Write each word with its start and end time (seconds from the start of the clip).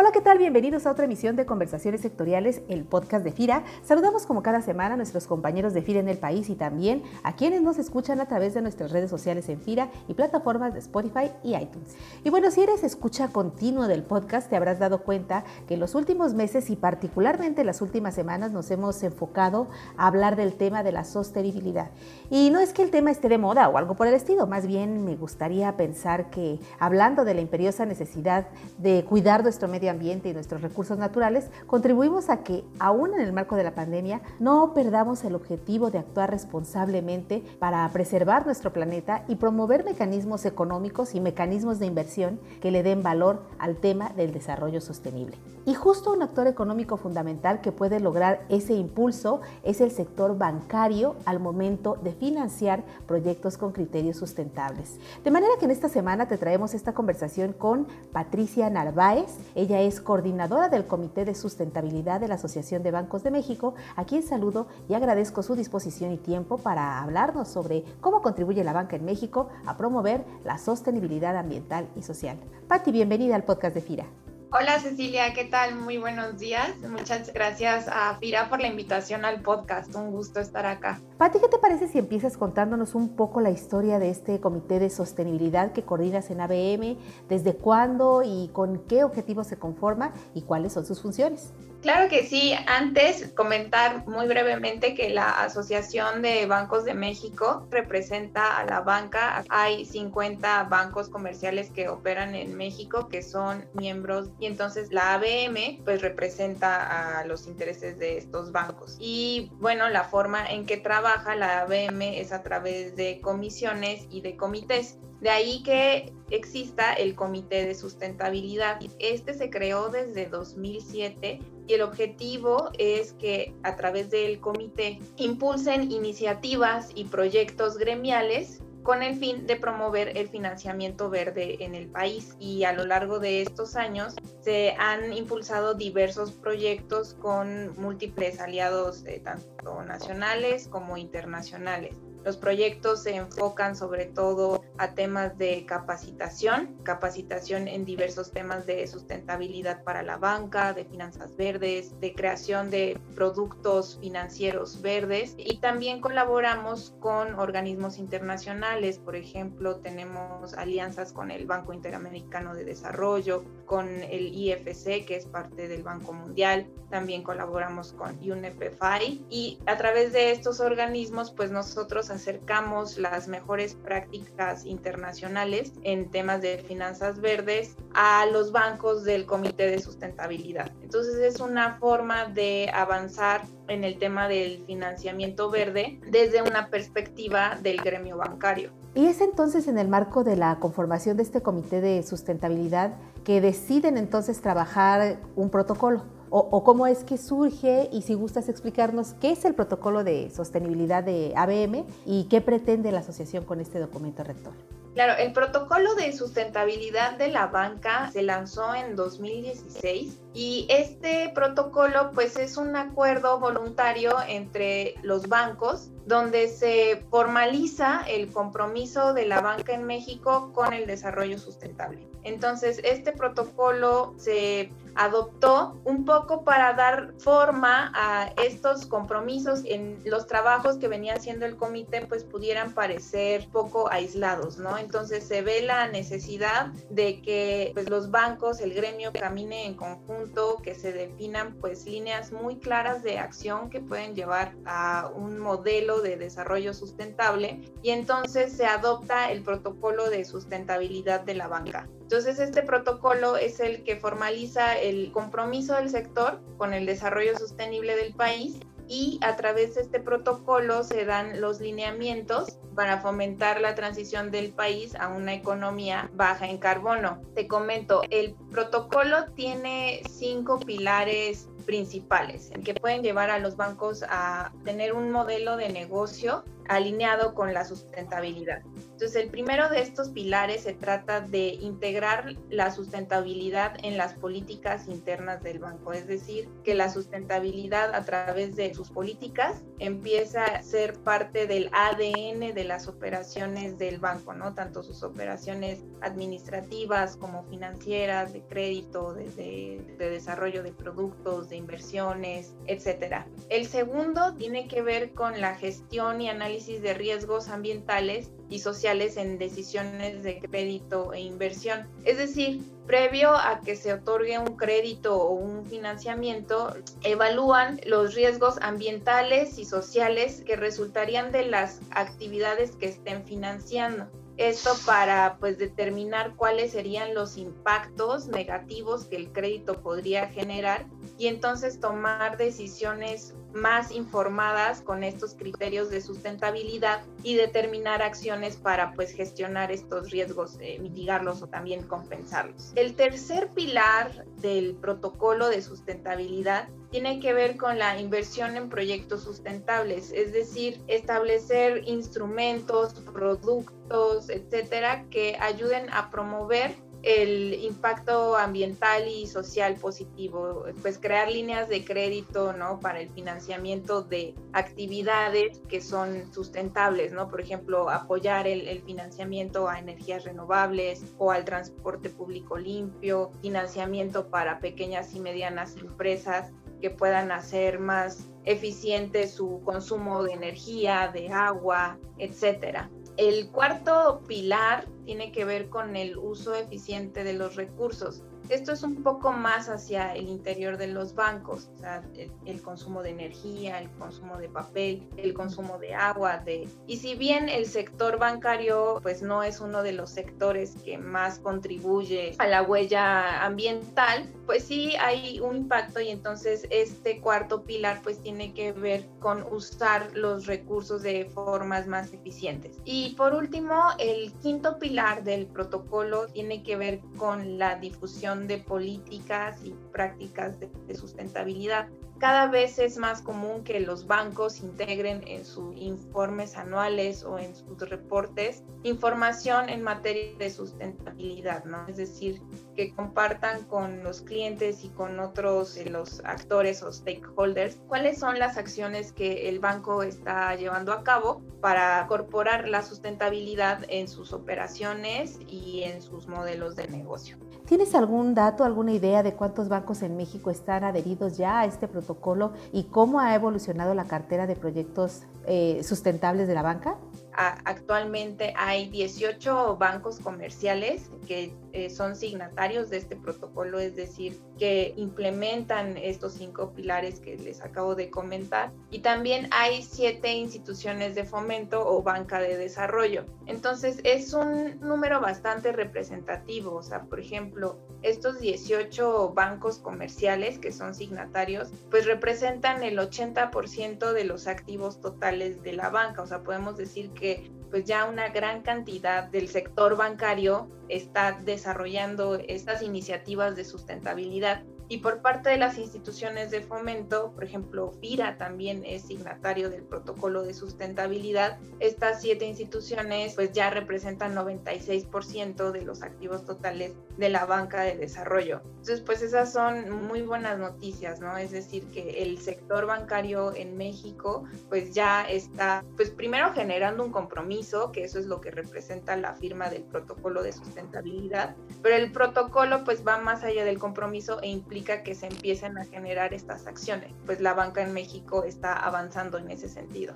Hola, 0.00 0.12
¿qué 0.12 0.22
tal? 0.22 0.38
Bienvenidos 0.38 0.86
a 0.86 0.92
otra 0.92 1.04
emisión 1.04 1.36
de 1.36 1.44
Conversaciones 1.44 2.00
Sectoriales, 2.00 2.62
el 2.68 2.84
podcast 2.84 3.22
de 3.22 3.32
FIRA. 3.32 3.64
Saludamos 3.82 4.24
como 4.24 4.42
cada 4.42 4.62
semana 4.62 4.94
a 4.94 4.96
nuestros 4.96 5.26
compañeros 5.26 5.74
de 5.74 5.82
FIRA 5.82 6.00
en 6.00 6.08
el 6.08 6.16
país 6.16 6.48
y 6.48 6.54
también 6.54 7.02
a 7.22 7.36
quienes 7.36 7.60
nos 7.60 7.76
escuchan 7.76 8.18
a 8.18 8.24
través 8.24 8.54
de 8.54 8.62
nuestras 8.62 8.92
redes 8.92 9.10
sociales 9.10 9.50
en 9.50 9.60
FIRA 9.60 9.90
y 10.08 10.14
plataformas 10.14 10.72
de 10.72 10.78
Spotify 10.78 11.32
y 11.42 11.54
iTunes. 11.54 11.94
Y 12.24 12.30
bueno, 12.30 12.50
si 12.50 12.62
eres 12.62 12.82
escucha 12.82 13.28
continuo 13.28 13.88
del 13.88 14.02
podcast, 14.02 14.48
te 14.48 14.56
habrás 14.56 14.78
dado 14.78 15.02
cuenta 15.02 15.44
que 15.68 15.74
en 15.74 15.80
los 15.80 15.94
últimos 15.94 16.32
meses 16.32 16.70
y 16.70 16.76
particularmente 16.76 17.62
las 17.62 17.82
últimas 17.82 18.14
semanas 18.14 18.52
nos 18.52 18.70
hemos 18.70 19.02
enfocado 19.02 19.68
a 19.98 20.06
hablar 20.06 20.34
del 20.34 20.54
tema 20.54 20.82
de 20.82 20.92
la 20.92 21.04
sostenibilidad. 21.04 21.90
Y 22.30 22.48
no 22.48 22.60
es 22.60 22.72
que 22.72 22.80
el 22.80 22.90
tema 22.90 23.10
esté 23.10 23.28
de 23.28 23.36
moda 23.36 23.68
o 23.68 23.76
algo 23.76 23.96
por 23.96 24.06
el 24.06 24.14
estilo, 24.14 24.46
más 24.46 24.66
bien 24.66 25.04
me 25.04 25.16
gustaría 25.16 25.76
pensar 25.76 26.30
que 26.30 26.58
hablando 26.78 27.26
de 27.26 27.34
la 27.34 27.42
imperiosa 27.42 27.84
necesidad 27.84 28.46
de 28.78 29.04
cuidar 29.04 29.42
nuestro 29.42 29.68
medio 29.68 29.89
ambiente 29.90 30.28
y 30.28 30.32
nuestros 30.32 30.62
recursos 30.62 30.98
naturales, 30.98 31.50
contribuimos 31.66 32.30
a 32.30 32.42
que, 32.42 32.64
aún 32.78 33.14
en 33.14 33.20
el 33.20 33.32
marco 33.32 33.56
de 33.56 33.64
la 33.64 33.74
pandemia, 33.74 34.22
no 34.38 34.72
perdamos 34.74 35.24
el 35.24 35.34
objetivo 35.34 35.90
de 35.90 35.98
actuar 35.98 36.30
responsablemente 36.30 37.42
para 37.58 37.88
preservar 37.90 38.46
nuestro 38.46 38.72
planeta 38.72 39.24
y 39.28 39.36
promover 39.36 39.84
mecanismos 39.84 40.44
económicos 40.46 41.14
y 41.14 41.20
mecanismos 41.20 41.78
de 41.78 41.86
inversión 41.86 42.40
que 42.60 42.70
le 42.70 42.82
den 42.82 43.02
valor 43.02 43.42
al 43.58 43.76
tema 43.76 44.10
del 44.10 44.32
desarrollo 44.32 44.80
sostenible. 44.80 45.36
Y 45.66 45.74
justo 45.74 46.12
un 46.12 46.22
actor 46.22 46.46
económico 46.46 46.96
fundamental 46.96 47.60
que 47.60 47.70
puede 47.70 48.00
lograr 48.00 48.40
ese 48.48 48.74
impulso 48.74 49.40
es 49.62 49.80
el 49.80 49.90
sector 49.90 50.38
bancario 50.38 51.16
al 51.26 51.38
momento 51.38 51.98
de 52.02 52.12
financiar 52.12 52.82
proyectos 53.06 53.58
con 53.58 53.72
criterios 53.72 54.16
sustentables. 54.16 54.98
De 55.22 55.30
manera 55.30 55.52
que 55.58 55.66
en 55.66 55.70
esta 55.70 55.88
semana 55.88 56.26
te 56.26 56.38
traemos 56.38 56.74
esta 56.74 56.94
conversación 56.94 57.52
con 57.52 57.86
Patricia 58.12 58.70
Narváez. 58.70 59.36
Ella 59.54 59.69
es 59.78 60.00
coordinadora 60.00 60.68
del 60.68 60.86
Comité 60.86 61.24
de 61.24 61.34
Sustentabilidad 61.34 62.20
de 62.20 62.28
la 62.28 62.34
Asociación 62.34 62.82
de 62.82 62.90
Bancos 62.90 63.22
de 63.22 63.30
México, 63.30 63.74
a 63.94 64.04
quien 64.04 64.22
saludo 64.22 64.66
y 64.88 64.94
agradezco 64.94 65.42
su 65.42 65.54
disposición 65.54 66.12
y 66.12 66.18
tiempo 66.18 66.58
para 66.58 67.00
hablarnos 67.00 67.48
sobre 67.48 67.84
cómo 68.00 68.22
contribuye 68.22 68.64
la 68.64 68.72
banca 68.72 68.96
en 68.96 69.04
México 69.04 69.48
a 69.66 69.76
promover 69.76 70.24
la 70.44 70.58
sostenibilidad 70.58 71.36
ambiental 71.36 71.88
y 71.94 72.02
social. 72.02 72.38
Patti, 72.66 72.90
bienvenida 72.90 73.36
al 73.36 73.44
podcast 73.44 73.74
de 73.74 73.80
FIRA. 73.80 74.29
Hola 74.52 74.80
Cecilia, 74.80 75.32
¿qué 75.32 75.44
tal? 75.44 75.76
Muy 75.76 75.96
buenos 75.98 76.40
días. 76.40 76.76
Muchas 76.80 77.32
gracias 77.32 77.86
a 77.86 78.16
FIRA 78.16 78.48
por 78.48 78.60
la 78.60 78.66
invitación 78.66 79.24
al 79.24 79.42
podcast. 79.42 79.94
Un 79.94 80.10
gusto 80.10 80.40
estar 80.40 80.66
acá. 80.66 81.00
Pati, 81.18 81.38
¿qué 81.38 81.46
te 81.46 81.58
parece 81.58 81.86
si 81.86 82.00
empiezas 82.00 82.36
contándonos 82.36 82.96
un 82.96 83.14
poco 83.14 83.40
la 83.40 83.50
historia 83.50 84.00
de 84.00 84.10
este 84.10 84.40
comité 84.40 84.80
de 84.80 84.90
sostenibilidad 84.90 85.70
que 85.70 85.84
coordinas 85.84 86.32
en 86.32 86.40
ABM? 86.40 86.98
¿Desde 87.28 87.54
cuándo 87.54 88.22
y 88.24 88.50
con 88.52 88.80
qué 88.88 89.04
objetivos 89.04 89.46
se 89.46 89.56
conforma 89.56 90.12
y 90.34 90.42
cuáles 90.42 90.72
son 90.72 90.84
sus 90.84 91.00
funciones? 91.00 91.52
Claro 91.82 92.10
que 92.10 92.26
sí. 92.26 92.54
Antes, 92.66 93.32
comentar 93.34 94.06
muy 94.06 94.26
brevemente 94.26 94.94
que 94.94 95.08
la 95.08 95.30
Asociación 95.30 96.20
de 96.20 96.44
Bancos 96.44 96.84
de 96.84 96.92
México 96.92 97.66
representa 97.70 98.58
a 98.58 98.66
la 98.66 98.80
banca. 98.80 99.44
Hay 99.48 99.86
50 99.86 100.64
bancos 100.64 101.08
comerciales 101.08 101.70
que 101.70 101.88
operan 101.88 102.34
en 102.34 102.54
México 102.54 103.08
que 103.08 103.22
son 103.22 103.64
miembros 103.72 104.28
y 104.38 104.46
entonces 104.46 104.92
la 104.92 105.14
ABM 105.14 105.82
pues 105.82 106.02
representa 106.02 107.18
a 107.18 107.24
los 107.24 107.46
intereses 107.46 107.98
de 107.98 108.18
estos 108.18 108.52
bancos. 108.52 108.96
Y 108.98 109.50
bueno, 109.54 109.88
la 109.88 110.04
forma 110.04 110.46
en 110.46 110.66
que 110.66 110.76
trabaja 110.76 111.34
la 111.34 111.62
ABM 111.62 112.20
es 112.20 112.32
a 112.32 112.42
través 112.42 112.94
de 112.94 113.20
comisiones 113.22 114.06
y 114.10 114.20
de 114.20 114.36
comités. 114.36 114.98
De 115.20 115.30
ahí 115.30 115.62
que 115.62 116.12
exista 116.30 116.94
el 116.94 117.14
Comité 117.14 117.66
de 117.66 117.74
Sustentabilidad. 117.74 118.80
Este 118.98 119.34
se 119.34 119.50
creó 119.50 119.90
desde 119.90 120.26
2007 120.26 121.40
y 121.66 121.74
el 121.74 121.82
objetivo 121.82 122.70
es 122.78 123.12
que 123.12 123.54
a 123.62 123.76
través 123.76 124.10
del 124.10 124.40
comité 124.40 124.98
impulsen 125.16 125.92
iniciativas 125.92 126.90
y 126.94 127.04
proyectos 127.04 127.76
gremiales 127.76 128.62
con 128.82 129.02
el 129.02 129.14
fin 129.16 129.46
de 129.46 129.56
promover 129.56 130.16
el 130.16 130.28
financiamiento 130.28 131.10
verde 131.10 131.62
en 131.62 131.74
el 131.74 131.88
país. 131.88 132.34
Y 132.38 132.64
a 132.64 132.72
lo 132.72 132.86
largo 132.86 133.18
de 133.18 133.42
estos 133.42 133.76
años 133.76 134.14
se 134.40 134.74
han 134.78 135.12
impulsado 135.12 135.74
diversos 135.74 136.32
proyectos 136.32 137.14
con 137.14 137.78
múltiples 137.78 138.40
aliados, 138.40 139.04
eh, 139.04 139.20
tanto 139.22 139.82
nacionales 139.84 140.66
como 140.66 140.96
internacionales. 140.96 141.94
Los 142.24 142.36
proyectos 142.36 143.02
se 143.02 143.16
enfocan 143.16 143.74
sobre 143.76 144.06
todo 144.06 144.62
a 144.76 144.94
temas 144.94 145.36
de 145.38 145.64
capacitación, 145.66 146.76
capacitación 146.82 147.68
en 147.68 147.84
diversos 147.84 148.30
temas 148.30 148.66
de 148.66 148.86
sustentabilidad 148.86 149.84
para 149.84 150.02
la 150.02 150.16
banca, 150.16 150.72
de 150.72 150.84
finanzas 150.84 151.36
verdes, 151.36 151.98
de 152.00 152.14
creación 152.14 152.70
de 152.70 152.98
productos 153.14 153.98
financieros 154.00 154.80
verdes. 154.82 155.34
Y 155.36 155.58
también 155.58 156.00
colaboramos 156.00 156.94
con 157.00 157.34
organismos 157.38 157.98
internacionales, 157.98 158.98
por 158.98 159.16
ejemplo, 159.16 159.76
tenemos 159.76 160.54
alianzas 160.54 161.12
con 161.12 161.30
el 161.30 161.46
Banco 161.46 161.72
Interamericano 161.72 162.54
de 162.54 162.64
Desarrollo, 162.64 163.44
con 163.66 163.88
el 163.88 164.34
IFC, 164.34 165.04
que 165.06 165.16
es 165.16 165.26
parte 165.26 165.68
del 165.68 165.82
Banco 165.82 166.12
Mundial, 166.12 166.66
también 166.90 167.22
colaboramos 167.22 167.92
con 167.92 168.18
UNEPFI 168.18 169.24
y 169.30 169.58
a 169.66 169.76
través 169.78 170.12
de 170.12 170.32
estos 170.32 170.60
organismos 170.60 171.30
pues 171.30 171.50
nosotros 171.50 172.09
acercamos 172.10 172.98
las 172.98 173.28
mejores 173.28 173.74
prácticas 173.74 174.64
internacionales 174.64 175.72
en 175.82 176.10
temas 176.10 176.42
de 176.42 176.58
finanzas 176.58 177.20
verdes 177.20 177.76
a 177.94 178.26
los 178.26 178.52
bancos 178.52 179.04
del 179.04 179.26
Comité 179.26 179.66
de 179.70 179.80
Sustentabilidad. 179.80 180.72
Entonces 180.82 181.16
es 181.16 181.40
una 181.40 181.78
forma 181.78 182.26
de 182.26 182.70
avanzar 182.72 183.42
en 183.68 183.84
el 183.84 183.98
tema 183.98 184.28
del 184.28 184.64
financiamiento 184.66 185.50
verde 185.50 186.00
desde 186.08 186.42
una 186.42 186.68
perspectiva 186.68 187.58
del 187.62 187.78
gremio 187.78 188.16
bancario. 188.16 188.70
Y 188.94 189.06
es 189.06 189.20
entonces 189.20 189.68
en 189.68 189.78
el 189.78 189.88
marco 189.88 190.24
de 190.24 190.36
la 190.36 190.58
conformación 190.58 191.16
de 191.16 191.22
este 191.22 191.42
Comité 191.42 191.80
de 191.80 192.02
Sustentabilidad 192.02 192.94
que 193.24 193.40
deciden 193.40 193.96
entonces 193.96 194.40
trabajar 194.40 195.20
un 195.36 195.50
protocolo 195.50 196.02
o, 196.30 196.64
cómo 196.64 196.86
es 196.86 197.04
que 197.04 197.18
surge 197.18 197.88
y 197.92 198.02
si 198.02 198.14
gustas 198.14 198.48
explicarnos 198.48 199.14
qué 199.20 199.32
es 199.32 199.44
el 199.44 199.54
protocolo 199.54 200.04
de 200.04 200.30
sostenibilidad 200.30 201.02
de 201.02 201.32
ABM 201.36 201.84
y 202.06 202.24
qué 202.24 202.40
pretende 202.40 202.92
la 202.92 203.00
asociación 203.00 203.44
con 203.44 203.60
este 203.60 203.78
documento 203.78 204.22
rector. 204.22 204.52
Claro, 204.94 205.14
el 205.18 205.32
protocolo 205.32 205.94
de 205.94 206.12
sustentabilidad 206.12 207.16
de 207.16 207.28
la 207.28 207.46
banca 207.46 208.10
se 208.12 208.22
lanzó 208.22 208.74
en 208.74 208.96
2016 208.96 210.18
y 210.34 210.66
este 210.68 211.30
protocolo 211.32 212.10
pues 212.12 212.36
es 212.36 212.56
un 212.56 212.74
acuerdo 212.74 213.38
voluntario 213.38 214.16
entre 214.26 214.94
los 215.02 215.28
bancos 215.28 215.90
donde 216.06 216.48
se 216.48 217.04
formaliza 217.08 218.02
el 218.08 218.32
compromiso 218.32 219.14
de 219.14 219.26
la 219.26 219.40
banca 219.40 219.74
en 219.74 219.84
México 219.84 220.50
con 220.52 220.72
el 220.72 220.88
desarrollo 220.88 221.38
sustentable. 221.38 222.10
Entonces, 222.24 222.80
este 222.84 223.12
protocolo 223.12 224.14
se 224.18 224.72
adoptó 225.00 225.80
un 225.84 226.04
poco 226.04 226.44
para 226.44 226.74
dar 226.74 227.14
forma 227.18 227.90
a 227.94 228.34
estos 228.44 228.84
compromisos 228.84 229.62
en 229.64 229.98
los 230.04 230.26
trabajos 230.26 230.76
que 230.76 230.88
venía 230.88 231.14
haciendo 231.14 231.46
el 231.46 231.56
comité, 231.56 232.04
pues 232.06 232.22
pudieran 232.22 232.74
parecer 232.74 233.48
poco 233.50 233.90
aislados, 233.90 234.58
¿no? 234.58 234.76
Entonces 234.76 235.26
se 235.26 235.40
ve 235.40 235.62
la 235.62 235.88
necesidad 235.88 236.66
de 236.90 237.22
que 237.22 237.70
pues, 237.72 237.88
los 237.88 238.10
bancos, 238.10 238.60
el 238.60 238.74
gremio 238.74 239.10
camine 239.14 239.64
en 239.64 239.74
conjunto, 239.74 240.58
que 240.62 240.74
se 240.74 240.92
definan 240.92 241.54
pues 241.54 241.86
líneas 241.86 242.30
muy 242.30 242.56
claras 242.56 243.02
de 243.02 243.18
acción 243.18 243.70
que 243.70 243.80
pueden 243.80 244.14
llevar 244.14 244.52
a 244.66 245.10
un 245.16 245.38
modelo 245.38 246.02
de 246.02 246.18
desarrollo 246.18 246.74
sustentable 246.74 247.62
y 247.82 247.90
entonces 247.90 248.52
se 248.52 248.66
adopta 248.66 249.32
el 249.32 249.42
protocolo 249.42 250.10
de 250.10 250.26
sustentabilidad 250.26 251.22
de 251.22 251.34
la 251.36 251.48
banca. 251.48 251.88
Entonces, 252.10 252.40
este 252.40 252.64
protocolo 252.64 253.36
es 253.36 253.60
el 253.60 253.84
que 253.84 253.94
formaliza 253.94 254.76
el 254.76 255.12
compromiso 255.12 255.76
del 255.76 255.90
sector 255.90 256.40
con 256.56 256.74
el 256.74 256.84
desarrollo 256.84 257.38
sostenible 257.38 257.94
del 257.94 258.14
país 258.14 258.58
y 258.88 259.20
a 259.22 259.36
través 259.36 259.76
de 259.76 259.82
este 259.82 260.00
protocolo 260.00 260.82
se 260.82 261.04
dan 261.04 261.40
los 261.40 261.60
lineamientos 261.60 262.58
para 262.74 263.00
fomentar 263.00 263.60
la 263.60 263.76
transición 263.76 264.32
del 264.32 264.50
país 264.52 264.96
a 264.96 265.06
una 265.06 265.34
economía 265.34 266.10
baja 266.14 266.48
en 266.48 266.58
carbono. 266.58 267.22
Te 267.36 267.46
comento, 267.46 268.02
el 268.10 268.34
protocolo 268.50 269.26
tiene 269.36 270.02
cinco 270.10 270.58
pilares 270.58 271.48
principales 271.64 272.50
que 272.64 272.74
pueden 272.74 273.04
llevar 273.04 273.30
a 273.30 273.38
los 273.38 273.56
bancos 273.56 274.04
a 274.08 274.50
tener 274.64 274.94
un 274.94 275.12
modelo 275.12 275.56
de 275.56 275.68
negocio 275.68 276.42
alineado 276.70 277.34
con 277.34 277.52
la 277.52 277.64
sustentabilidad. 277.64 278.62
Entonces, 278.76 279.16
el 279.16 279.28
primero 279.28 279.68
de 279.68 279.80
estos 279.80 280.10
pilares 280.10 280.62
se 280.62 280.72
trata 280.72 281.20
de 281.20 281.48
integrar 281.48 282.36
la 282.48 282.70
sustentabilidad 282.70 283.76
en 283.82 283.96
las 283.96 284.14
políticas 284.14 284.86
internas 284.86 285.42
del 285.42 285.58
banco, 285.58 285.92
es 285.92 286.06
decir, 286.06 286.48
que 286.62 286.74
la 286.74 286.88
sustentabilidad 286.88 287.92
a 287.92 288.04
través 288.04 288.54
de 288.54 288.72
sus 288.72 288.90
políticas 288.90 289.64
empieza 289.80 290.44
a 290.44 290.62
ser 290.62 290.96
parte 291.00 291.48
del 291.48 291.70
ADN 291.72 292.54
de 292.54 292.64
las 292.64 292.86
operaciones 292.86 293.76
del 293.76 293.98
banco, 293.98 294.32
¿no? 294.32 294.54
Tanto 294.54 294.84
sus 294.84 295.02
operaciones 295.02 295.82
administrativas 296.02 297.16
como 297.16 297.42
financieras, 297.44 298.32
de 298.32 298.42
crédito, 298.42 299.14
de, 299.14 299.82
de 299.98 300.10
desarrollo 300.10 300.62
de 300.62 300.72
productos, 300.72 301.48
de 301.48 301.56
inversiones, 301.56 302.54
etcétera. 302.66 303.26
El 303.48 303.66
segundo 303.66 304.34
tiene 304.34 304.68
que 304.68 304.82
ver 304.82 305.14
con 305.14 305.40
la 305.40 305.56
gestión 305.56 306.20
y 306.20 306.28
análisis 306.28 306.59
de 306.68 306.94
riesgos 306.94 307.48
ambientales 307.48 308.30
y 308.48 308.58
sociales 308.58 309.16
en 309.16 309.38
decisiones 309.38 310.22
de 310.22 310.38
crédito 310.38 311.12
e 311.12 311.20
inversión. 311.20 311.88
Es 312.04 312.18
decir, 312.18 312.62
previo 312.86 313.30
a 313.30 313.60
que 313.60 313.76
se 313.76 313.92
otorgue 313.92 314.38
un 314.38 314.56
crédito 314.56 315.16
o 315.16 315.30
un 315.30 315.64
financiamiento, 315.64 316.74
evalúan 317.02 317.80
los 317.86 318.14
riesgos 318.14 318.58
ambientales 318.60 319.58
y 319.58 319.64
sociales 319.64 320.42
que 320.44 320.56
resultarían 320.56 321.32
de 321.32 321.46
las 321.46 321.80
actividades 321.90 322.72
que 322.72 322.86
estén 322.86 323.24
financiando. 323.24 324.08
Esto 324.36 324.70
para 324.86 325.36
pues 325.38 325.58
determinar 325.58 326.34
cuáles 326.34 326.72
serían 326.72 327.14
los 327.14 327.36
impactos 327.36 328.26
negativos 328.26 329.04
que 329.04 329.16
el 329.16 329.32
crédito 329.32 329.82
podría 329.82 330.28
generar 330.28 330.86
y 331.18 331.26
entonces 331.26 331.78
tomar 331.78 332.38
decisiones 332.38 333.34
más 333.52 333.90
informadas 333.90 334.82
con 334.82 335.02
estos 335.02 335.34
criterios 335.34 335.90
de 335.90 336.00
sustentabilidad 336.00 337.02
y 337.22 337.34
determinar 337.36 338.02
acciones 338.02 338.56
para 338.56 338.92
pues 338.92 339.12
gestionar 339.12 339.72
estos 339.72 340.10
riesgos, 340.10 340.56
eh, 340.60 340.78
mitigarlos 340.80 341.42
o 341.42 341.48
también 341.48 341.82
compensarlos. 341.82 342.72
El 342.74 342.94
tercer 342.94 343.48
pilar 343.50 344.24
del 344.36 344.74
protocolo 344.76 345.48
de 345.48 345.62
sustentabilidad 345.62 346.68
tiene 346.90 347.20
que 347.20 347.32
ver 347.32 347.56
con 347.56 347.78
la 347.78 348.00
inversión 348.00 348.56
en 348.56 348.68
proyectos 348.68 349.22
sustentables, 349.22 350.12
es 350.12 350.32
decir, 350.32 350.80
establecer 350.88 351.82
instrumentos, 351.86 352.94
productos, 353.12 354.28
etcétera, 354.28 355.04
que 355.10 355.36
ayuden 355.40 355.88
a 355.90 356.10
promover 356.10 356.74
el 357.02 357.54
impacto 357.54 358.36
ambiental 358.36 359.08
y 359.08 359.26
social 359.26 359.74
positivo, 359.76 360.64
pues 360.82 360.98
crear 360.98 361.30
líneas 361.30 361.68
de 361.68 361.84
crédito, 361.84 362.52
¿no? 362.52 362.78
Para 362.80 363.00
el 363.00 363.10
financiamiento 363.10 364.02
de 364.02 364.34
actividades 364.52 365.60
que 365.68 365.80
son 365.80 366.32
sustentables, 366.32 367.12
¿no? 367.12 367.28
Por 367.28 367.40
ejemplo, 367.40 367.88
apoyar 367.90 368.46
el, 368.46 368.68
el 368.68 368.82
financiamiento 368.82 369.68
a 369.68 369.78
energías 369.78 370.24
renovables 370.24 371.04
o 371.18 371.30
al 371.30 371.44
transporte 371.44 372.10
público 372.10 372.58
limpio, 372.58 373.30
financiamiento 373.40 374.28
para 374.28 374.60
pequeñas 374.60 375.14
y 375.14 375.20
medianas 375.20 375.76
empresas 375.76 376.52
que 376.80 376.90
puedan 376.90 377.30
hacer 377.30 377.78
más 377.78 378.30
eficiente 378.44 379.28
su 379.28 379.60
consumo 379.64 380.22
de 380.22 380.32
energía, 380.32 381.10
de 381.12 381.30
agua, 381.30 381.98
etcétera. 382.18 382.90
El 383.20 383.50
cuarto 383.50 384.22
pilar 384.26 384.86
tiene 385.04 385.30
que 385.30 385.44
ver 385.44 385.68
con 385.68 385.94
el 385.94 386.16
uso 386.16 386.54
eficiente 386.54 387.22
de 387.22 387.34
los 387.34 387.54
recursos. 387.54 388.22
Esto 388.48 388.72
es 388.72 388.82
un 388.82 389.02
poco 389.02 389.30
más 389.30 389.68
hacia 389.68 390.14
el 390.14 390.26
interior 390.26 390.78
de 390.78 390.86
los 390.86 391.14
bancos, 391.14 391.70
o 391.76 391.78
sea, 391.78 392.02
el, 392.46 392.62
consumo 392.62 393.02
de 393.02 393.10
energía, 393.10 393.78
el 393.78 393.90
consumo 393.90 394.38
de 394.38 394.48
papel, 394.48 395.06
el 395.18 395.34
consumo 395.34 395.78
de 395.78 395.94
agua, 395.94 396.38
de 396.38 396.66
y 396.86 396.96
si 396.96 397.14
bien 397.14 397.50
el 397.50 397.66
sector 397.66 398.18
bancario 398.18 398.98
pues 399.02 399.20
no 399.20 399.42
es 399.42 399.60
uno 399.60 399.82
de 399.82 399.92
los 399.92 400.08
sectores 400.08 400.74
que 400.82 400.96
más 400.96 401.38
contribuye 401.40 402.34
a 402.38 402.46
la 402.46 402.62
huella 402.62 403.44
ambiental, 403.44 404.32
pues 404.50 404.64
sí 404.64 404.96
hay 404.98 405.38
un 405.38 405.58
impacto 405.58 406.00
y 406.00 406.08
entonces 406.08 406.66
este 406.70 407.20
cuarto 407.20 407.62
pilar 407.62 408.00
pues 408.02 408.20
tiene 408.20 408.52
que 408.52 408.72
ver 408.72 409.06
con 409.20 409.44
usar 409.44 410.10
los 410.16 410.46
recursos 410.46 411.02
de 411.02 411.26
formas 411.26 411.86
más 411.86 412.12
eficientes. 412.12 412.80
Y 412.84 413.14
por 413.14 413.32
último, 413.32 413.80
el 414.00 414.32
quinto 414.42 414.76
pilar 414.80 415.22
del 415.22 415.46
protocolo 415.46 416.26
tiene 416.26 416.64
que 416.64 416.74
ver 416.74 416.98
con 417.16 417.58
la 417.58 417.76
difusión 417.76 418.48
de 418.48 418.58
políticas 418.58 419.60
y 419.64 419.72
prácticas 419.92 420.58
de, 420.58 420.96
sustentabilidad. 420.96 421.88
Cada 422.20 422.48
vez 422.48 422.78
es 422.78 422.98
más 422.98 423.22
común 423.22 423.64
que 423.64 423.80
los 423.80 424.06
bancos 424.06 424.60
integren 424.60 425.26
en 425.26 425.46
sus 425.46 425.74
informes 425.74 426.54
anuales 426.54 427.24
o 427.24 427.38
en 427.38 427.56
sus 427.56 427.80
reportes 427.88 428.62
información 428.82 429.70
en 429.70 429.82
materia 429.82 430.36
de 430.36 430.50
sustentabilidad, 430.50 431.64
¿no? 431.64 431.86
Es 431.88 431.96
decir, 431.96 432.42
que 432.76 432.94
compartan 432.94 433.64
con 433.64 434.02
los 434.02 434.20
clientes 434.20 434.84
y 434.84 434.90
con 434.90 435.18
otros 435.18 435.78
eh, 435.78 435.88
los 435.88 436.20
actores 436.24 436.82
o 436.82 436.92
stakeholders 436.92 437.76
cuáles 437.88 438.18
son 438.18 438.38
las 438.38 438.58
acciones 438.58 439.12
que 439.12 439.48
el 439.48 439.58
banco 439.58 440.02
está 440.02 440.54
llevando 440.56 440.92
a 440.92 441.02
cabo 441.02 441.42
para 441.62 442.02
incorporar 442.04 442.68
la 442.68 442.82
sustentabilidad 442.82 443.84
en 443.88 444.08
sus 444.08 444.34
operaciones 444.34 445.38
y 445.48 445.84
en 445.84 446.02
sus 446.02 446.26
modelos 446.26 446.76
de 446.76 446.86
negocio. 446.88 447.38
¿Tienes 447.70 447.94
algún 447.94 448.34
dato, 448.34 448.64
alguna 448.64 448.90
idea 448.90 449.22
de 449.22 449.34
cuántos 449.34 449.68
bancos 449.68 450.02
en 450.02 450.16
México 450.16 450.50
están 450.50 450.82
adheridos 450.82 451.36
ya 451.38 451.60
a 451.60 451.66
este 451.66 451.86
protocolo 451.86 452.50
y 452.72 452.82
cómo 452.90 453.20
ha 453.20 453.32
evolucionado 453.32 453.94
la 453.94 454.06
cartera 454.06 454.48
de 454.48 454.56
proyectos 454.56 455.22
eh, 455.46 455.80
sustentables 455.84 456.48
de 456.48 456.54
la 456.54 456.62
banca? 456.62 456.96
Actualmente 457.34 458.54
hay 458.56 458.88
18 458.88 459.76
bancos 459.76 460.18
comerciales 460.20 461.10
que 461.26 461.54
eh, 461.72 461.90
son 461.90 462.16
signatarios 462.16 462.90
de 462.90 462.96
este 462.96 463.16
protocolo, 463.16 463.78
es 463.78 463.94
decir, 463.94 464.40
que 464.58 464.92
implementan 464.96 465.96
estos 465.96 466.34
cinco 466.34 466.72
pilares 466.72 467.20
que 467.20 467.36
les 467.36 467.60
acabo 467.60 467.94
de 467.94 468.10
comentar. 468.10 468.72
Y 468.90 469.00
también 469.00 469.48
hay 469.52 469.82
siete 469.82 470.32
instituciones 470.32 471.14
de 471.14 471.24
fomento 471.24 471.86
o 471.86 472.02
banca 472.02 472.40
de 472.40 472.56
desarrollo. 472.56 473.26
Entonces 473.46 474.00
es 474.04 474.32
un 474.32 474.80
número 474.80 475.20
bastante 475.20 475.72
representativo. 475.72 476.74
O 476.74 476.82
sea, 476.82 477.02
por 477.04 477.20
ejemplo, 477.20 477.78
estos 478.02 478.40
18 478.40 479.32
bancos 479.34 479.78
comerciales 479.78 480.58
que 480.58 480.72
son 480.72 480.94
signatarios, 480.94 481.70
pues 481.90 482.06
representan 482.06 482.82
el 482.82 482.98
80% 482.98 484.12
de 484.12 484.24
los 484.24 484.46
activos 484.46 485.00
totales 485.00 485.62
de 485.62 485.72
la 485.72 485.90
banca. 485.90 486.22
O 486.22 486.26
sea, 486.26 486.42
podemos 486.42 486.76
decir 486.76 487.10
que 487.10 487.50
pues 487.70 487.84
ya 487.84 488.04
una 488.04 488.30
gran 488.30 488.62
cantidad 488.62 489.24
del 489.24 489.48
sector 489.48 489.96
bancario 489.96 490.68
está 490.88 491.38
desarrollando 491.44 492.34
estas 492.34 492.82
iniciativas 492.82 493.54
de 493.54 493.64
sustentabilidad 493.64 494.64
y 494.90 494.98
por 494.98 495.22
parte 495.22 495.50
de 495.50 495.56
las 495.56 495.78
instituciones 495.78 496.50
de 496.50 496.62
fomento, 496.62 497.30
por 497.30 497.44
ejemplo, 497.44 497.92
FIRA 498.00 498.36
también 498.38 498.82
es 498.84 499.02
signatario 499.02 499.70
del 499.70 499.84
protocolo 499.84 500.42
de 500.42 500.52
sustentabilidad. 500.52 501.60
Estas 501.78 502.20
siete 502.20 502.44
instituciones 502.44 503.34
pues 503.36 503.52
ya 503.52 503.70
representan 503.70 504.34
96% 504.34 505.70
de 505.70 505.82
los 505.82 506.02
activos 506.02 506.44
totales 506.44 506.94
de 507.18 507.28
la 507.28 507.46
banca 507.46 507.82
de 507.82 507.98
desarrollo. 507.98 508.62
Entonces, 508.64 509.00
pues 509.00 509.22
esas 509.22 509.52
son 509.52 510.08
muy 510.08 510.22
buenas 510.22 510.58
noticias, 510.58 511.20
¿no? 511.20 511.38
Es 511.38 511.52
decir, 511.52 511.86
que 511.92 512.24
el 512.24 512.38
sector 512.38 512.86
bancario 512.86 513.54
en 513.54 513.76
México 513.76 514.42
pues 514.68 514.92
ya 514.92 515.22
está, 515.22 515.84
pues 515.96 516.10
primero 516.10 516.52
generando 516.52 517.04
un 517.04 517.12
compromiso, 517.12 517.92
que 517.92 518.02
eso 518.02 518.18
es 518.18 518.26
lo 518.26 518.40
que 518.40 518.50
representa 518.50 519.14
la 519.14 519.34
firma 519.34 519.70
del 519.70 519.84
protocolo 519.84 520.42
de 520.42 520.52
sustentabilidad, 520.52 521.54
pero 521.80 521.94
el 521.94 522.10
protocolo 522.10 522.82
pues 522.82 523.06
va 523.06 523.18
más 523.18 523.44
allá 523.44 523.64
del 523.64 523.78
compromiso 523.78 524.40
e 524.42 524.48
implica 524.48 524.79
que 524.84 525.14
se 525.14 525.26
empiecen 525.26 525.78
a 525.78 525.84
generar 525.84 526.34
estas 526.34 526.66
acciones. 526.66 527.12
Pues 527.26 527.40
la 527.40 527.54
banca 527.54 527.82
en 527.82 527.92
México 527.92 528.44
está 528.44 528.74
avanzando 528.74 529.38
en 529.38 529.50
ese 529.50 529.68
sentido. 529.68 530.14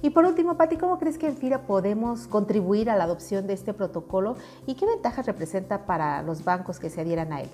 Y 0.00 0.10
por 0.10 0.24
último, 0.24 0.56
Pati, 0.56 0.76
¿cómo 0.76 0.98
crees 0.98 1.18
que 1.18 1.26
en 1.26 1.36
FIRA 1.36 1.66
podemos 1.66 2.28
contribuir 2.28 2.90
a 2.90 2.96
la 2.96 3.04
adopción 3.04 3.46
de 3.46 3.54
este 3.54 3.74
protocolo 3.74 4.36
y 4.66 4.74
qué 4.74 4.86
ventajas 4.86 5.26
representa 5.26 5.86
para 5.86 6.22
los 6.22 6.44
bancos 6.44 6.78
que 6.78 6.90
se 6.90 7.00
adhieran 7.00 7.32
a 7.32 7.42
él? 7.42 7.50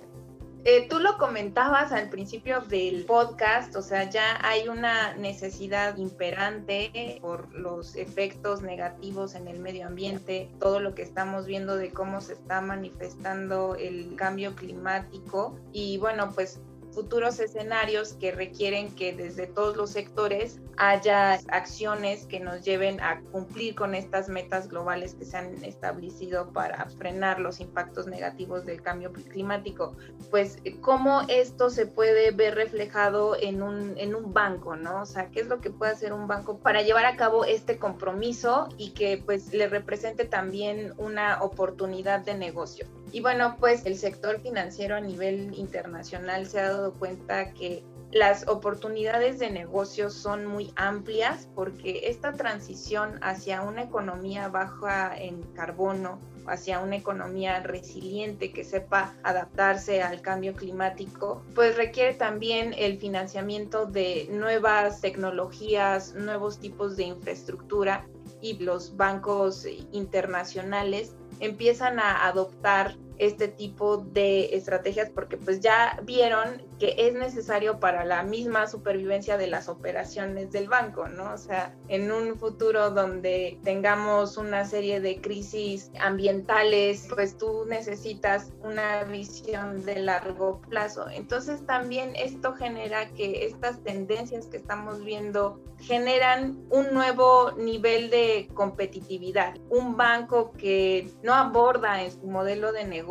Eh, 0.64 0.88
tú 0.88 0.98
lo 0.98 1.18
comentabas 1.18 1.92
al 1.92 2.10
principio 2.10 2.60
del 2.62 3.04
podcast, 3.04 3.74
o 3.76 3.82
sea, 3.82 4.10
ya 4.10 4.38
hay 4.42 4.68
una 4.68 5.14
necesidad 5.14 5.96
imperante 5.96 7.18
por 7.20 7.52
los 7.54 7.94
efectos 7.96 8.62
negativos 8.62 9.34
en 9.34 9.46
el 9.46 9.60
medio 9.60 9.86
ambiente, 9.86 10.50
todo 10.58 10.80
lo 10.80 10.94
que 10.94 11.02
estamos 11.02 11.46
viendo 11.46 11.76
de 11.76 11.92
cómo 11.92 12.20
se 12.20 12.32
está 12.32 12.60
manifestando 12.60 13.76
el 13.76 14.16
cambio 14.16 14.56
climático. 14.56 15.56
Y 15.72 15.98
bueno, 15.98 16.32
pues 16.34 16.60
futuros 16.98 17.38
escenarios 17.38 18.14
que 18.14 18.32
requieren 18.32 18.92
que 18.92 19.12
desde 19.12 19.46
todos 19.46 19.76
los 19.76 19.90
sectores 19.90 20.58
haya 20.78 21.34
acciones 21.46 22.26
que 22.26 22.40
nos 22.40 22.64
lleven 22.64 23.00
a 23.00 23.20
cumplir 23.30 23.76
con 23.76 23.94
estas 23.94 24.28
metas 24.28 24.68
globales 24.68 25.14
que 25.14 25.24
se 25.24 25.36
han 25.36 25.62
establecido 25.62 26.52
para 26.52 26.86
frenar 26.86 27.38
los 27.38 27.60
impactos 27.60 28.08
negativos 28.08 28.66
del 28.66 28.82
cambio 28.82 29.12
climático. 29.12 29.94
Pues, 30.32 30.58
¿cómo 30.80 31.22
esto 31.28 31.70
se 31.70 31.86
puede 31.86 32.32
ver 32.32 32.56
reflejado 32.56 33.36
en 33.40 33.62
un, 33.62 33.96
en 33.96 34.16
un 34.16 34.34
banco, 34.34 34.74
no? 34.74 35.02
O 35.02 35.06
sea, 35.06 35.30
¿qué 35.30 35.38
es 35.38 35.46
lo 35.46 35.60
que 35.60 35.70
puede 35.70 35.92
hacer 35.92 36.12
un 36.12 36.26
banco 36.26 36.58
para 36.58 36.82
llevar 36.82 37.06
a 37.06 37.14
cabo 37.14 37.44
este 37.44 37.78
compromiso 37.78 38.70
y 38.76 38.90
que 38.90 39.22
pues 39.24 39.54
le 39.54 39.68
represente 39.68 40.24
también 40.24 40.94
una 40.96 41.44
oportunidad 41.44 42.24
de 42.24 42.34
negocio? 42.34 42.88
Y 43.12 43.20
bueno, 43.20 43.56
pues 43.58 43.86
el 43.86 43.96
sector 43.96 44.40
financiero 44.40 44.96
a 44.96 45.00
nivel 45.00 45.54
internacional 45.54 46.46
se 46.46 46.60
ha 46.60 46.70
dado 46.70 46.92
cuenta 46.94 47.52
que 47.52 47.82
las 48.10 48.48
oportunidades 48.48 49.38
de 49.38 49.50
negocio 49.50 50.08
son 50.08 50.46
muy 50.46 50.72
amplias 50.76 51.48
porque 51.54 52.02
esta 52.04 52.32
transición 52.32 53.18
hacia 53.22 53.60
una 53.62 53.82
economía 53.82 54.48
baja 54.48 55.14
en 55.16 55.42
carbono, 55.54 56.18
hacia 56.46 56.80
una 56.80 56.96
economía 56.96 57.60
resiliente 57.60 58.50
que 58.50 58.64
sepa 58.64 59.14
adaptarse 59.22 60.02
al 60.02 60.22
cambio 60.22 60.54
climático, 60.54 61.42
pues 61.54 61.76
requiere 61.76 62.14
también 62.14 62.74
el 62.78 62.98
financiamiento 62.98 63.84
de 63.84 64.26
nuevas 64.30 65.02
tecnologías, 65.02 66.14
nuevos 66.14 66.58
tipos 66.58 66.96
de 66.96 67.04
infraestructura 67.04 68.06
y 68.40 68.58
los 68.58 68.96
bancos 68.96 69.66
internacionales 69.92 71.14
empiezan 71.40 71.98
a 71.98 72.26
adoptar 72.26 72.96
este 73.18 73.48
tipo 73.48 73.98
de 73.98 74.54
estrategias 74.56 75.10
porque 75.10 75.36
pues 75.36 75.60
ya 75.60 76.00
vieron 76.04 76.62
que 76.78 76.94
es 76.96 77.14
necesario 77.14 77.80
para 77.80 78.04
la 78.04 78.22
misma 78.22 78.68
supervivencia 78.68 79.36
de 79.36 79.48
las 79.48 79.68
operaciones 79.68 80.52
del 80.52 80.68
banco, 80.68 81.08
¿no? 81.08 81.32
O 81.32 81.38
sea, 81.38 81.74
en 81.88 82.12
un 82.12 82.38
futuro 82.38 82.90
donde 82.90 83.58
tengamos 83.64 84.36
una 84.36 84.64
serie 84.64 85.00
de 85.00 85.20
crisis 85.20 85.90
ambientales, 86.00 87.08
pues 87.12 87.36
tú 87.36 87.64
necesitas 87.66 88.52
una 88.62 89.02
visión 89.04 89.84
de 89.84 90.00
largo 90.00 90.60
plazo. 90.68 91.08
Entonces 91.10 91.66
también 91.66 92.14
esto 92.14 92.54
genera 92.54 93.08
que 93.10 93.46
estas 93.46 93.82
tendencias 93.82 94.46
que 94.46 94.58
estamos 94.58 95.04
viendo 95.04 95.60
generan 95.80 96.58
un 96.70 96.92
nuevo 96.92 97.52
nivel 97.52 98.10
de 98.10 98.48
competitividad. 98.54 99.56
Un 99.68 99.96
banco 99.96 100.52
que 100.52 101.10
no 101.22 101.34
aborda 101.34 102.02
en 102.02 102.12
su 102.12 102.26
modelo 102.26 102.72
de 102.72 102.84
negocio 102.84 103.07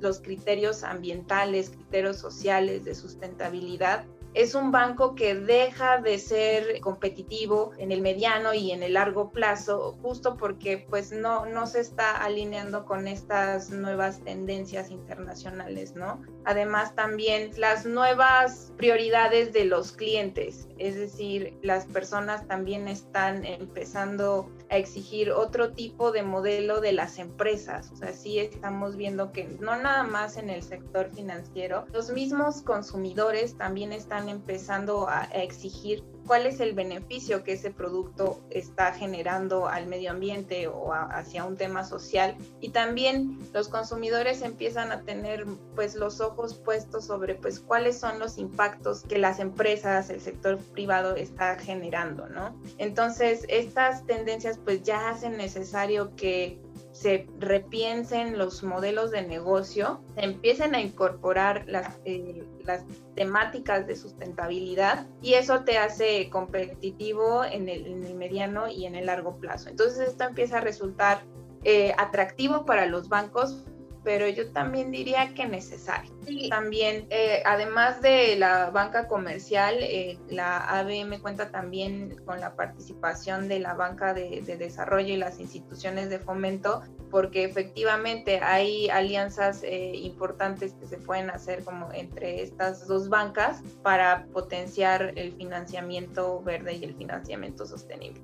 los 0.00 0.20
criterios 0.20 0.84
ambientales, 0.84 1.70
criterios 1.70 2.18
sociales 2.18 2.84
de 2.84 2.94
sustentabilidad, 2.94 4.04
es 4.34 4.54
un 4.54 4.72
banco 4.72 5.14
que 5.14 5.34
deja 5.34 5.98
de 5.98 6.18
ser 6.18 6.80
competitivo 6.80 7.72
en 7.76 7.92
el 7.92 8.00
mediano 8.00 8.54
y 8.54 8.70
en 8.70 8.82
el 8.82 8.94
largo 8.94 9.30
plazo, 9.30 9.98
justo 10.00 10.36
porque 10.38 10.86
pues 10.88 11.12
no, 11.12 11.44
no 11.44 11.66
se 11.66 11.80
está 11.80 12.16
alineando 12.16 12.86
con 12.86 13.06
estas 13.08 13.70
nuevas 13.70 14.20
tendencias 14.24 14.90
internacionales, 14.90 15.94
¿no? 15.94 16.22
Además 16.44 16.94
también 16.94 17.50
las 17.58 17.84
nuevas 17.84 18.72
prioridades 18.78 19.52
de 19.52 19.66
los 19.66 19.92
clientes, 19.92 20.66
es 20.78 20.96
decir, 20.96 21.58
las 21.62 21.84
personas 21.84 22.46
también 22.48 22.88
están 22.88 23.44
empezando 23.44 24.50
a 24.72 24.78
exigir 24.78 25.30
otro 25.32 25.72
tipo 25.74 26.12
de 26.12 26.22
modelo 26.22 26.80
de 26.80 26.92
las 26.92 27.18
empresas, 27.18 27.90
o 27.92 27.96
sea, 27.96 28.14
sí 28.14 28.38
estamos 28.38 28.96
viendo 28.96 29.30
que 29.30 29.44
no 29.60 29.76
nada 29.76 30.02
más 30.02 30.38
en 30.38 30.48
el 30.48 30.62
sector 30.62 31.10
financiero, 31.14 31.84
los 31.92 32.10
mismos 32.10 32.62
consumidores 32.62 33.58
también 33.58 33.92
están 33.92 34.30
empezando 34.30 35.08
a, 35.08 35.24
exigir 35.24 36.02
cuál 36.26 36.46
es 36.46 36.60
el 36.60 36.72
beneficio 36.72 37.44
que 37.44 37.52
ese 37.52 37.70
producto 37.70 38.40
está 38.50 38.92
generando 38.92 39.68
al 39.68 39.86
medio 39.86 40.10
ambiente 40.10 40.68
o 40.68 40.92
hacia 40.92 41.44
un 41.44 41.56
tema 41.56 41.84
social 41.84 42.36
y 42.60 42.70
también 42.70 43.38
los 43.52 43.68
consumidores 43.68 44.42
empiezan 44.42 44.92
a 44.92 45.02
tener 45.02 45.46
pues 45.74 45.94
los 45.94 46.20
ojos 46.20 46.54
puestos 46.54 47.06
sobre 47.06 47.34
pues 47.34 47.60
cuáles 47.60 47.98
son 47.98 48.18
los 48.18 48.38
impactos 48.38 49.02
que 49.02 49.18
las 49.18 49.40
empresas, 49.40 50.10
el 50.10 50.20
sector 50.20 50.58
privado 50.58 51.16
está 51.16 51.58
generando, 51.58 52.28
¿no? 52.28 52.54
Entonces, 52.78 53.44
estas 53.48 54.04
tendencias 54.06 54.58
pues 54.58 54.82
ya 54.82 55.08
hacen 55.08 55.36
necesario 55.36 56.14
que 56.16 56.58
se 56.92 57.26
repiensen 57.38 58.38
los 58.38 58.62
modelos 58.62 59.10
de 59.10 59.22
negocio, 59.22 60.02
se 60.14 60.24
empiecen 60.24 60.74
a 60.74 60.80
incorporar 60.80 61.64
las, 61.66 61.98
eh, 62.04 62.44
las 62.64 62.84
temáticas 63.14 63.86
de 63.86 63.96
sustentabilidad 63.96 65.06
y 65.22 65.34
eso 65.34 65.64
te 65.64 65.78
hace 65.78 66.28
competitivo 66.30 67.44
en 67.44 67.68
el, 67.68 68.14
mediano 68.14 68.68
y 68.68 68.84
en 68.84 68.94
el 68.94 69.06
largo 69.06 69.38
plazo. 69.38 69.70
Entonces 69.70 70.08
esto 70.08 70.24
empieza 70.24 70.58
a 70.58 70.60
resultar 70.60 71.22
eh, 71.64 71.94
atractivo 71.96 72.66
para 72.66 72.86
los 72.86 73.08
bancos 73.08 73.64
pero 74.04 74.28
yo 74.28 74.50
también 74.50 74.90
diría 74.90 75.32
que 75.34 75.46
necesario. 75.46 76.12
También, 76.48 77.06
eh, 77.10 77.42
además 77.44 78.00
de 78.02 78.36
la 78.36 78.70
banca 78.70 79.06
comercial, 79.06 79.76
eh, 79.80 80.18
la 80.28 80.58
ABM 80.78 81.20
cuenta 81.20 81.50
también 81.50 82.16
con 82.24 82.40
la 82.40 82.54
participación 82.56 83.48
de 83.48 83.60
la 83.60 83.74
banca 83.74 84.14
de, 84.14 84.42
desarrollo 84.58 85.14
y 85.14 85.16
las 85.16 85.40
instituciones 85.40 86.10
de 86.10 86.18
fomento, 86.18 86.82
porque 87.10 87.44
efectivamente 87.44 88.40
hay 88.40 88.88
alianzas 88.88 89.62
eh, 89.62 89.92
importantes 89.94 90.74
que 90.74 90.86
se 90.86 90.98
pueden 90.98 91.30
hacer 91.30 91.64
como 91.64 91.92
entre 91.92 92.42
estas 92.42 92.86
dos 92.86 93.08
bancas 93.08 93.62
para 93.82 94.26
potenciar 94.32 95.12
el 95.16 95.32
financiamiento 95.32 96.42
verde 96.42 96.74
y 96.74 96.84
el 96.84 96.94
financiamiento 96.94 97.66
sostenible. 97.66 98.20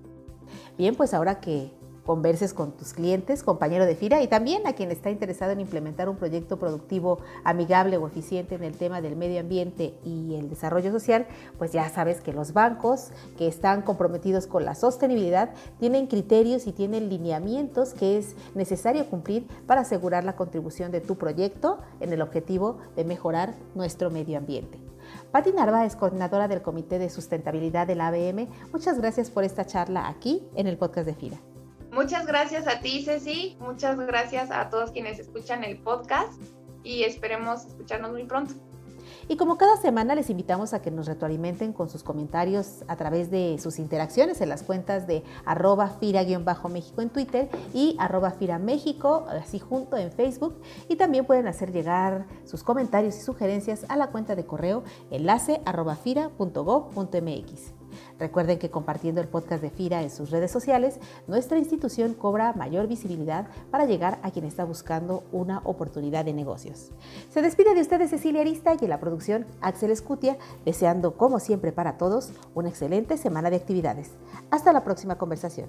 Bien, 0.77 0.95
pues 0.95 1.15
ahora 1.15 1.41
que 1.41 1.73
converses 2.09 2.55
con 2.55 2.73
tus 2.73 2.95
clientes, 2.95 3.43
compañero 3.43 3.85
de 3.85 3.95
FIRA, 3.95 4.23
y 4.23 4.29
también 4.29 4.67
a 4.67 4.73
quien 4.73 4.91
está 4.91 5.11
interesado 5.11 5.53
en 5.53 5.61
implementar 5.61 6.09
un 6.09 6.17
proyecto 6.17 6.59
productivo 6.59 7.19
amigable 7.45 7.99
o 7.99 8.07
eficiente 8.07 8.55
en 8.55 8.65
el 8.65 8.79
tema 8.79 9.03
del 9.03 9.15
medio 9.15 9.41
ambiente 9.41 9.93
y 10.07 10.35
el 10.37 10.49
desarrollo 10.49 10.91
social, 10.91 11.27
pues 11.59 11.71
ya 11.73 11.87
sabes 11.91 12.23
que 12.23 12.33
los 12.33 12.55
bancos 12.55 13.11
que 13.37 13.47
están 13.47 13.83
comprometidos 13.83 14.47
con 14.47 14.65
la 14.65 14.75
sostenibilidad 14.75 15.51
tienen 15.79 16.07
criterios 16.07 16.67
y 16.67 16.73
tienen 16.73 17.11
lineamientos 17.11 17.93
que 17.93 18.17
es 18.17 18.37
necesario 18.55 19.05
cumplir 19.11 19.47
para 19.67 19.83
asegurar 19.83 20.25
la 20.25 20.35
contribución 20.35 20.91
de 20.91 21.03
tu 21.03 21.19
proyecto 21.19 21.77
en 22.01 22.11
el 22.15 22.23
objetivo 22.23 22.79
de 22.97 23.05
mejorar 23.05 23.55
nuestro 23.75 24.11
medio 24.11 24.39
ambiente. 24.39 24.79
Patti 25.31 25.53
Narva 25.53 25.85
es 25.85 25.95
coordinadora 25.95 26.49
del 26.49 26.63
Comité 26.63 26.99
de 26.99 27.11
Sustentabilidad 27.11 27.87
de 27.87 27.97
la 27.97 28.07
ABM. 28.07 28.49
Muchas 28.73 28.99
gracias 28.99 29.31
por 29.31 29.45
esta 29.45 29.67
charla 29.67 30.09
aquí 30.09 30.43
en 30.55 30.67
el 30.67 30.79
podcast 30.79 31.07
de 31.07 31.15
FIRA. 31.15 31.58
Muchas 31.93 32.27
gracias 32.27 32.67
a 32.67 32.81
ti, 32.81 33.03
Ceci. 33.05 33.57
Muchas 33.61 33.97
gracias 33.97 34.51
a 34.51 34.69
todos 34.71 34.91
quienes 34.91 35.19
escuchan 35.19 35.65
el 35.65 35.79
podcast 35.79 36.41
y 36.83 37.03
esperemos 37.03 37.65
escucharnos 37.67 38.13
muy 38.13 38.25
pronto. 38.25 38.55
Y 39.29 39.37
como 39.37 39.59
cada 39.59 39.77
semana 39.77 40.15
les 40.15 40.31
invitamos 40.31 40.73
a 40.73 40.81
que 40.81 40.91
nos 40.91 41.07
retroalimenten 41.07 41.73
con 41.73 41.89
sus 41.89 42.03
comentarios 42.03 42.85
a 42.89 42.97
través 42.97 43.31
de 43.31 43.59
sus 43.59 43.79
interacciones 43.79 44.41
en 44.41 44.49
las 44.49 44.63
cuentas 44.63 45.07
de 45.07 45.23
arroba 45.45 45.89
fira-méxico 45.89 47.03
en 47.03 47.11
Twitter 47.11 47.49
y 47.75 47.97
arroba 47.99 48.31
fira 48.33 48.59
México, 48.59 49.27
así 49.29 49.59
junto 49.59 49.97
en 49.97 50.13
Facebook. 50.13 50.61
Y 50.89 50.97
también 50.97 51.27
pueden 51.27 51.47
hacer 51.47 51.73
llegar 51.73 52.27
sus 52.45 52.63
comentarios 52.63 53.17
y 53.17 53.21
sugerencias 53.21 53.85
a 53.89 53.97
la 53.97 54.09
cuenta 54.09 54.35
de 54.35 54.47
correo 54.47 54.83
enlace 55.11 55.61
arroba 55.65 55.97
fira.gov.mx. 55.97 57.78
Recuerden 58.19 58.59
que 58.59 58.71
compartiendo 58.71 59.21
el 59.21 59.29
podcast 59.29 59.63
de 59.63 59.71
FIRA 59.71 60.03
en 60.03 60.11
sus 60.11 60.31
redes 60.31 60.51
sociales, 60.51 60.99
nuestra 61.27 61.59
institución 61.59 62.15
cobra 62.15 62.53
mayor 62.53 62.87
visibilidad 62.87 63.47
para 63.71 63.87
llegar 63.87 64.19
a 64.23 64.31
quien 64.31 64.45
está 64.45 64.65
buscando 64.65 65.25
una 65.33 65.61
oportunidad 65.65 66.25
de 66.25 66.33
negocios. 66.33 66.91
Se 67.31 67.43
despide 67.43 67.75
de 67.75 67.81
ustedes 67.81 68.11
Cecilia 68.11 68.41
Arista 68.41 68.75
y 68.75 68.85
en 68.85 68.91
la 68.91 69.01
producción 69.01 69.47
Axel 69.61 69.91
Escutia, 69.91 70.37
deseando 70.65 71.17
como 71.17 71.41
siempre 71.41 71.73
para 71.73 71.99
todos 71.99 72.31
una 72.55 72.69
excelente 72.69 73.17
semana 73.17 73.51
de 73.51 73.57
actividades. 73.57 74.11
Hasta 74.51 74.73
la 74.73 74.85
próxima 74.85 75.17
conversación. 75.17 75.69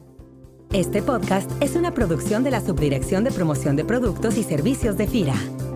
Este 0.72 1.02
podcast 1.02 1.52
es 1.62 1.76
una 1.76 1.94
producción 1.94 2.44
de 2.44 2.52
la 2.52 2.62
Subdirección 2.62 3.24
de 3.24 3.32
Promoción 3.32 3.76
de 3.76 3.86
Productos 3.86 4.38
y 4.38 4.44
Servicios 4.44 4.98
de 4.98 5.08
FIRA. 5.08 5.69